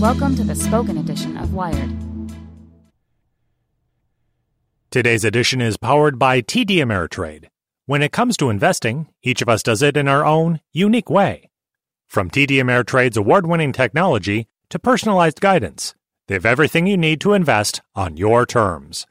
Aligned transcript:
Welcome 0.00 0.34
to 0.36 0.44
the 0.44 0.56
spoken 0.56 0.98
edition 0.98 1.36
of 1.36 1.54
Wired. 1.54 1.90
Today's 4.90 5.24
edition 5.24 5.60
is 5.60 5.76
powered 5.76 6.18
by 6.18 6.42
TD 6.42 6.78
Ameritrade. 6.78 7.46
When 7.86 8.02
it 8.02 8.10
comes 8.10 8.36
to 8.38 8.50
investing, 8.50 9.08
each 9.22 9.40
of 9.40 9.48
us 9.48 9.62
does 9.62 9.82
it 9.82 9.96
in 9.96 10.08
our 10.08 10.24
own, 10.24 10.60
unique 10.72 11.08
way. 11.08 11.48
From 12.08 12.28
TD 12.28 12.60
Ameritrade's 12.60 13.16
award 13.16 13.46
winning 13.46 13.72
technology 13.72 14.48
to 14.70 14.80
personalized 14.80 15.40
guidance, 15.40 15.94
they 16.26 16.34
have 16.34 16.46
everything 16.46 16.88
you 16.88 16.96
need 16.96 17.20
to 17.20 17.32
invest 17.32 17.80
on 17.94 18.16
your 18.16 18.46
terms. 18.46 19.06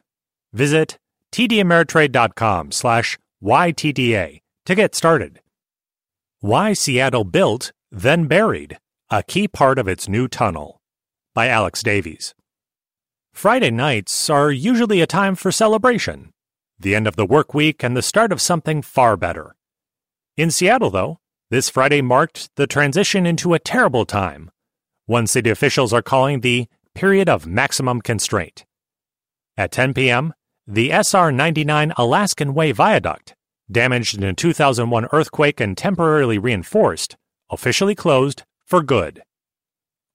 Visit 0.51 0.97
tdameritrade.com 1.31 2.73
slash 2.73 3.17
YTDA 3.41 4.41
to 4.65 4.75
get 4.75 4.95
started. 4.95 5.39
Why 6.41 6.73
Seattle 6.73 7.23
Built, 7.23 7.71
Then 7.89 8.27
Buried, 8.27 8.79
a 9.15 9.21
Key 9.21 9.47
Part 9.47 9.77
of 9.77 9.87
Its 9.87 10.09
New 10.09 10.27
Tunnel 10.27 10.81
by 11.35 11.47
Alex 11.47 11.83
Davies. 11.83 12.33
Friday 13.31 13.69
nights 13.69 14.27
are 14.27 14.51
usually 14.51 15.01
a 15.01 15.05
time 15.05 15.35
for 15.35 15.51
celebration, 15.51 16.33
the 16.79 16.95
end 16.95 17.05
of 17.05 17.15
the 17.15 17.25
work 17.27 17.53
week 17.53 17.83
and 17.83 17.95
the 17.95 18.01
start 18.01 18.31
of 18.31 18.41
something 18.41 18.81
far 18.81 19.15
better. 19.15 19.53
In 20.35 20.49
Seattle, 20.49 20.89
though, 20.89 21.19
this 21.51 21.69
Friday 21.69 22.01
marked 22.01 22.49
the 22.55 22.65
transition 22.65 23.27
into 23.27 23.53
a 23.53 23.59
terrible 23.59 24.03
time, 24.03 24.49
one 25.05 25.27
city 25.27 25.51
officials 25.51 25.93
are 25.93 26.01
calling 26.01 26.39
the 26.39 26.67
period 26.95 27.29
of 27.29 27.45
maximum 27.45 28.01
constraint. 28.01 28.65
At 29.55 29.71
10 29.71 29.93
p.m., 29.93 30.33
the 30.65 30.89
SR 30.89 31.31
99 31.31 31.93
Alaskan 31.97 32.55
Way 32.55 32.71
Viaduct, 32.71 33.35
damaged 33.71 34.17
in 34.17 34.23
a 34.23 34.33
2001 34.33 35.05
earthquake 35.11 35.59
and 35.59 35.77
temporarily 35.77 36.39
reinforced, 36.39 37.15
officially 37.51 37.93
closed 37.93 38.41
for 38.73 38.81
good. 38.81 39.21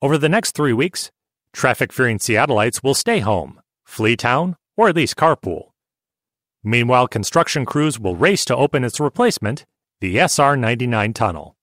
Over 0.03 0.19
the 0.19 0.29
next 0.29 0.51
three 0.51 0.73
weeks, 0.73 1.13
traffic 1.53 1.93
fearing 1.93 2.19
Seattleites 2.19 2.83
will 2.83 2.93
stay 2.93 3.21
home, 3.21 3.61
flee 3.87 4.17
town, 4.17 4.57
or 4.77 4.89
at 4.89 4.97
least 4.97 5.15
carpool. 5.15 5.69
Meanwhile, 6.65 7.07
construction 7.07 7.65
crews 7.65 8.01
will 8.01 8.17
race 8.17 8.45
to 8.47 8.57
open 8.57 8.83
its 8.83 8.99
replacement, 8.99 9.65
the 10.01 10.19
SR 10.19 10.57
99 10.57 11.13
tunnel. 11.13 11.55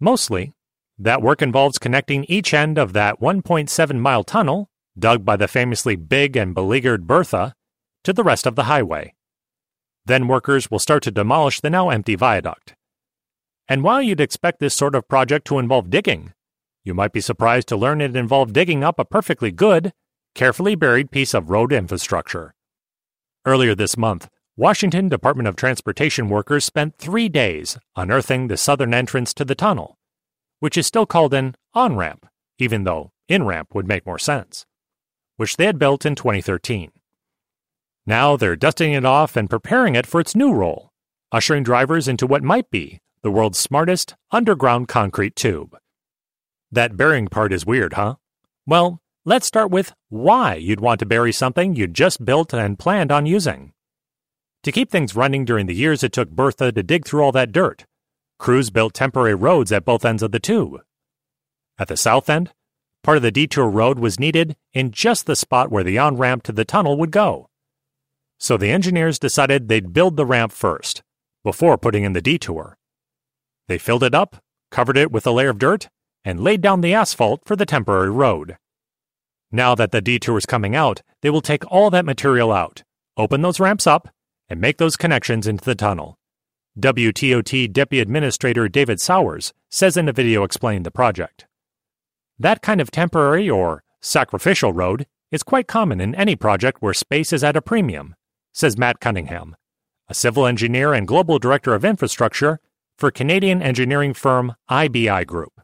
Mostly, 0.00 0.52
that 0.98 1.22
work 1.22 1.40
involves 1.40 1.78
connecting 1.78 2.24
each 2.24 2.52
end 2.52 2.76
of 2.76 2.92
that 2.92 3.18
1.7 3.18 3.98
mile 3.98 4.22
tunnel, 4.22 4.68
dug 4.98 5.24
by 5.24 5.36
the 5.36 5.48
famously 5.48 5.96
big 5.96 6.36
and 6.36 6.54
beleaguered 6.54 7.06
Bertha, 7.06 7.54
to 8.04 8.12
the 8.12 8.22
rest 8.22 8.46
of 8.46 8.54
the 8.54 8.64
highway. 8.64 9.14
Then 10.04 10.28
workers 10.28 10.70
will 10.70 10.78
start 10.78 11.04
to 11.04 11.10
demolish 11.10 11.60
the 11.60 11.70
now 11.70 11.88
empty 11.88 12.16
viaduct. 12.16 12.74
And 13.68 13.82
while 13.82 14.02
you'd 14.02 14.20
expect 14.20 14.60
this 14.60 14.74
sort 14.74 14.94
of 14.94 15.08
project 15.08 15.46
to 15.48 15.58
involve 15.58 15.90
digging, 15.90 16.32
you 16.84 16.94
might 16.94 17.12
be 17.12 17.20
surprised 17.20 17.68
to 17.68 17.76
learn 17.76 18.00
it 18.00 18.16
involved 18.16 18.52
digging 18.52 18.82
up 18.82 18.98
a 18.98 19.04
perfectly 19.04 19.52
good, 19.52 19.92
carefully 20.34 20.74
buried 20.74 21.10
piece 21.10 21.32
of 21.32 21.50
road 21.50 21.72
infrastructure. 21.72 22.54
Earlier 23.44 23.74
this 23.74 23.96
month, 23.96 24.28
Washington 24.56 25.08
Department 25.08 25.48
of 25.48 25.56
Transportation 25.56 26.28
workers 26.28 26.64
spent 26.64 26.98
three 26.98 27.28
days 27.28 27.78
unearthing 27.96 28.48
the 28.48 28.56
southern 28.56 28.92
entrance 28.92 29.32
to 29.34 29.44
the 29.44 29.54
tunnel, 29.54 29.96
which 30.60 30.76
is 30.76 30.86
still 30.86 31.06
called 31.06 31.32
an 31.32 31.54
on 31.72 31.96
ramp, 31.96 32.26
even 32.58 32.84
though 32.84 33.12
in 33.28 33.44
ramp 33.44 33.74
would 33.74 33.88
make 33.88 34.04
more 34.04 34.18
sense, 34.18 34.66
which 35.36 35.56
they 35.56 35.66
had 35.66 35.78
built 35.78 36.04
in 36.04 36.14
2013. 36.14 36.90
Now 38.06 38.36
they're 38.36 38.56
dusting 38.56 38.92
it 38.92 39.04
off 39.04 39.36
and 39.36 39.48
preparing 39.48 39.94
it 39.94 40.06
for 40.06 40.20
its 40.20 40.34
new 40.34 40.52
role, 40.52 40.90
ushering 41.30 41.62
drivers 41.62 42.08
into 42.08 42.26
what 42.26 42.42
might 42.42 42.68
be 42.70 43.00
the 43.22 43.30
world's 43.30 43.58
smartest 43.58 44.16
underground 44.32 44.88
concrete 44.88 45.36
tube. 45.36 45.76
That 46.72 46.96
burying 46.96 47.28
part 47.28 47.52
is 47.52 47.64
weird, 47.64 47.92
huh? 47.92 48.16
Well, 48.66 49.00
let's 49.24 49.46
start 49.46 49.70
with 49.70 49.92
why 50.08 50.56
you'd 50.56 50.80
want 50.80 50.98
to 51.00 51.06
bury 51.06 51.32
something 51.32 51.76
you 51.76 51.86
just 51.86 52.24
built 52.24 52.52
and 52.52 52.78
planned 52.78 53.12
on 53.12 53.26
using. 53.26 53.72
To 54.64 54.72
keep 54.72 54.90
things 54.90 55.14
running 55.14 55.44
during 55.44 55.66
the 55.66 55.74
years 55.74 56.02
it 56.02 56.12
took 56.12 56.30
Bertha 56.30 56.72
to 56.72 56.82
dig 56.82 57.04
through 57.04 57.22
all 57.22 57.32
that 57.32 57.52
dirt, 57.52 57.84
crews 58.38 58.70
built 58.70 58.94
temporary 58.94 59.34
roads 59.34 59.70
at 59.70 59.84
both 59.84 60.04
ends 60.04 60.22
of 60.22 60.32
the 60.32 60.40
tube. 60.40 60.80
At 61.78 61.86
the 61.88 61.96
south 61.96 62.28
end, 62.28 62.52
part 63.04 63.18
of 63.18 63.22
the 63.22 63.30
detour 63.30 63.68
road 63.70 64.00
was 64.00 64.18
needed 64.18 64.56
in 64.72 64.90
just 64.90 65.26
the 65.26 65.36
spot 65.36 65.70
where 65.70 65.84
the 65.84 65.98
on 65.98 66.16
ramp 66.16 66.42
to 66.44 66.52
the 66.52 66.64
tunnel 66.64 66.96
would 66.98 67.12
go. 67.12 67.48
So 68.38 68.56
the 68.56 68.70
engineers 68.70 69.20
decided 69.20 69.68
they'd 69.68 69.92
build 69.92 70.16
the 70.16 70.26
ramp 70.26 70.50
first, 70.50 71.04
before 71.44 71.78
putting 71.78 72.02
in 72.02 72.14
the 72.14 72.20
detour. 72.20 72.76
They 73.68 73.78
filled 73.78 74.02
it 74.02 74.14
up, 74.14 74.36
covered 74.70 74.96
it 74.96 75.12
with 75.12 75.26
a 75.26 75.30
layer 75.30 75.50
of 75.50 75.58
dirt, 75.58 75.88
and 76.24 76.40
laid 76.40 76.60
down 76.60 76.80
the 76.80 76.94
asphalt 76.94 77.42
for 77.44 77.56
the 77.56 77.66
temporary 77.66 78.10
road. 78.10 78.56
Now 79.50 79.74
that 79.74 79.92
the 79.92 80.00
detour 80.00 80.38
is 80.38 80.46
coming 80.46 80.74
out, 80.74 81.02
they 81.20 81.30
will 81.30 81.42
take 81.42 81.70
all 81.70 81.90
that 81.90 82.04
material 82.04 82.52
out, 82.52 82.82
open 83.16 83.42
those 83.42 83.60
ramps 83.60 83.86
up, 83.86 84.08
and 84.48 84.60
make 84.60 84.78
those 84.78 84.96
connections 84.96 85.46
into 85.46 85.64
the 85.64 85.74
tunnel. 85.74 86.18
WSDOT 86.78 87.70
Deputy 87.72 88.00
Administrator 88.00 88.66
David 88.68 88.98
Sowers 89.00 89.52
says 89.70 89.96
in 89.96 90.08
a 90.08 90.12
video 90.12 90.42
explaining 90.42 90.84
the 90.84 90.90
project. 90.90 91.46
That 92.38 92.62
kind 92.62 92.80
of 92.80 92.90
temporary 92.90 93.48
or 93.48 93.84
sacrificial 94.00 94.72
road 94.72 95.06
is 95.30 95.42
quite 95.42 95.68
common 95.68 96.00
in 96.00 96.14
any 96.14 96.34
project 96.34 96.80
where 96.80 96.94
space 96.94 97.32
is 97.32 97.44
at 97.44 97.56
a 97.56 97.62
premium, 97.62 98.14
says 98.54 98.78
Matt 98.78 99.00
Cunningham, 99.00 99.54
a 100.08 100.14
civil 100.14 100.46
engineer 100.46 100.94
and 100.94 101.06
global 101.06 101.38
director 101.38 101.74
of 101.74 101.84
infrastructure 101.84 102.58
for 103.02 103.10
Canadian 103.10 103.60
engineering 103.60 104.14
firm 104.14 104.54
IBI 104.70 105.24
Group. 105.24 105.60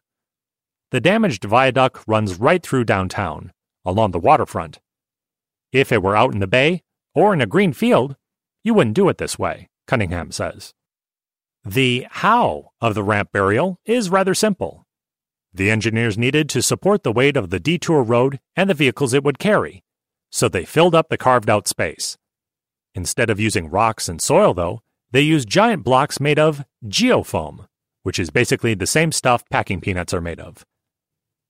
The 0.91 1.01
damaged 1.01 1.45
viaduct 1.45 2.03
runs 2.05 2.35
right 2.35 2.61
through 2.61 2.83
downtown, 2.83 3.53
along 3.85 4.11
the 4.11 4.19
waterfront. 4.19 4.81
If 5.71 5.93
it 5.93 6.03
were 6.03 6.17
out 6.17 6.35
in 6.35 6.41
the 6.41 6.49
bay 6.49 6.83
or 7.15 7.33
in 7.33 7.41
a 7.41 7.47
green 7.47 7.73
field, 7.73 8.17
you 8.65 8.75
wouldn't 8.75 8.97
do 8.97 9.09
it 9.09 9.19
this 9.19 9.39
way, 9.39 9.69
Cunningham 9.87 10.33
says. 10.33 10.75
The 11.65 12.09
how 12.11 12.73
of 12.81 12.97
the 12.97 13.05
ramp 13.05 13.31
burial 13.31 13.79
is 13.85 14.11
rather 14.11 14.35
simple. 14.35 14.85
The 15.55 15.71
engineers 15.71 16.19
needed 16.19 16.49
to 16.49 16.61
support 16.61 17.05
the 17.05 17.13
weight 17.13 17.37
of 17.37 17.51
the 17.51 17.61
detour 17.61 18.03
road 18.03 18.41
and 18.57 18.69
the 18.69 18.75
vehicles 18.75 19.15
it 19.15 19.23
would 19.23 19.39
carry, 19.39 19.85
so 20.33 20.49
they 20.49 20.65
filled 20.65 20.97
up 20.97 21.09
the 21.09 21.17
carved 21.17 21.49
out 21.49 21.69
space. 21.69 22.19
Instead 22.97 23.31
of 23.31 23.39
using 23.39 23.71
rocks 23.71 24.09
and 24.09 24.21
soil, 24.21 24.55
though, 24.55 24.83
they 25.11 25.21
use 25.21 25.45
giant 25.45 25.85
blocks 25.85 26.21
made 26.21 26.39
of 26.39 26.65
geofoam, 26.87 27.67
which 28.03 28.19
is 28.19 28.31
basically 28.31 28.75
the 28.75 28.87
same 28.87 29.13
stuff 29.13 29.43
packing 29.51 29.81
peanuts 29.81 30.15
are 30.15 30.21
made 30.21 30.41
of. 30.41 30.65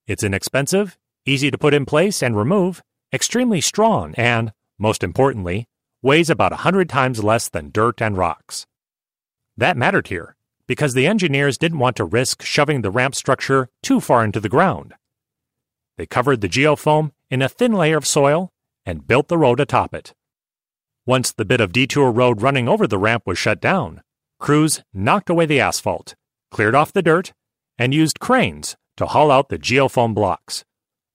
It's 0.07 0.25
inexpensive, 0.25 0.97
easy 1.27 1.51
to 1.51 1.59
put 1.59 1.75
in 1.75 1.85
place 1.85 2.23
and 2.23 2.37
remove, 2.37 2.83
extremely 3.13 3.61
strong, 3.61 4.15
and, 4.17 4.53
most 4.79 5.03
importantly, 5.03 5.67
weighs 6.03 6.31
about 6.31 6.53
a 6.53 6.57
hundred 6.57 6.89
times 6.89 7.25
less 7.25 7.49
than 7.49 7.71
dirt 7.71 8.01
and 8.01 8.17
rocks. 8.17 8.67
That 9.57 9.77
mattered 9.77 10.07
here, 10.07 10.37
because 10.67 10.95
the 10.95 11.07
engineers 11.07 11.59
didn't 11.59 11.81
want 11.81 11.97
to 11.97 12.05
risk 12.05 12.43
shoving 12.43 12.83
the 12.83 12.91
ramp 12.91 13.15
structure 13.15 13.69
too 13.83 14.01
far 14.01 14.25
into 14.25 14.39
the 14.39 14.49
ground. 14.49 14.95
They 15.97 16.07
covered 16.07 16.41
the 16.41 16.49
geofoam 16.49 17.13
in 17.31 17.43
a 17.43 17.49
thin 17.49 17.73
layer 17.73 17.97
of 17.97 18.07
soil 18.07 18.53
and 18.87 19.07
built 19.07 19.29
the 19.29 19.39
road 19.39 19.59
atop 19.59 19.95
it. 19.95 20.15
Once 21.09 21.33
the 21.33 21.45
bit 21.47 21.59
of 21.59 21.73
detour 21.73 22.13
road 22.13 22.43
running 22.43 22.69
over 22.69 22.87
the 22.87 22.99
ramp 22.99 23.23
was 23.25 23.39
shut 23.39 23.63
down, 23.63 24.03
crews 24.39 24.83
knocked 24.93 25.31
away 25.31 25.47
the 25.47 25.59
asphalt, 25.59 26.15
cleared 26.51 26.75
off 26.75 26.93
the 26.93 27.01
dirt, 27.01 27.33
and 27.79 27.95
used 27.95 28.21
cranes 28.21 28.77
to 28.95 29.07
haul 29.07 29.31
out 29.31 29.49
the 29.49 29.57
geofoam 29.57 30.13
blocks. 30.13 30.65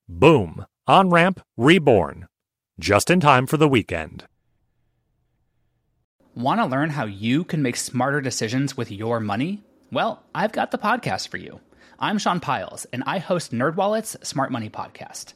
Boom! 0.10 0.66
On 0.88 1.12
ramp 1.12 1.42
reborn. 1.58 2.26
Just 2.80 3.12
in 3.12 3.20
time 3.20 3.46
for 3.46 3.58
the 3.58 3.68
weekend. 3.68 4.26
Want 6.34 6.60
to 6.60 6.66
learn 6.66 6.90
how 6.90 7.06
you 7.06 7.44
can 7.44 7.62
make 7.62 7.76
smarter 7.76 8.20
decisions 8.20 8.76
with 8.76 8.92
your 8.92 9.20
money? 9.20 9.62
Well, 9.92 10.24
I've 10.34 10.54
got 10.54 10.72
the 10.72 10.80
podcast 10.80 11.28
for 11.28 11.38
you. 11.38 11.60
I'm 12.00 12.18
Sean 12.18 12.40
Pyles, 12.40 12.88
and 12.92 13.04
I 13.06 13.20
host 13.20 13.52
NerdWallet's 13.52 14.28
Smart 14.28 14.52
Money 14.52 14.72
Podcast. 14.72 15.36